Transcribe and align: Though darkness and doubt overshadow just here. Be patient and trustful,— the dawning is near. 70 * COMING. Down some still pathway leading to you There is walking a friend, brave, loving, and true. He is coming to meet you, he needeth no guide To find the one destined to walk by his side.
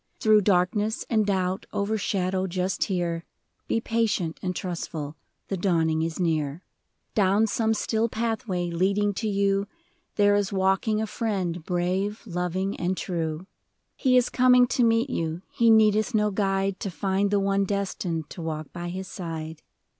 Though 0.21 0.41
darkness 0.41 1.05
and 1.11 1.27
doubt 1.27 1.67
overshadow 1.71 2.47
just 2.47 2.85
here. 2.85 3.23
Be 3.67 3.79
patient 3.79 4.39
and 4.41 4.55
trustful,— 4.55 5.15
the 5.49 5.57
dawning 5.57 6.01
is 6.01 6.19
near. 6.19 6.45
70 6.45 6.57
* 6.57 6.57
COMING. 6.57 6.61
Down 7.33 7.45
some 7.47 7.73
still 7.75 8.09
pathway 8.09 8.71
leading 8.71 9.13
to 9.13 9.29
you 9.29 9.67
There 10.15 10.33
is 10.33 10.51
walking 10.51 10.99
a 11.03 11.05
friend, 11.05 11.63
brave, 11.63 12.23
loving, 12.25 12.75
and 12.77 12.97
true. 12.97 13.45
He 13.95 14.17
is 14.17 14.29
coming 14.29 14.65
to 14.69 14.83
meet 14.83 15.11
you, 15.11 15.43
he 15.51 15.69
needeth 15.69 16.15
no 16.15 16.31
guide 16.31 16.79
To 16.79 16.89
find 16.89 17.29
the 17.29 17.39
one 17.39 17.63
destined 17.63 18.27
to 18.31 18.41
walk 18.41 18.73
by 18.73 18.89
his 18.89 19.07
side. 19.07 19.61